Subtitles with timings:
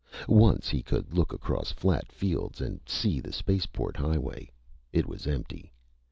[0.27, 4.49] Once he could look across flat fields and see the spaceport highway.
[4.91, 5.71] It was empty.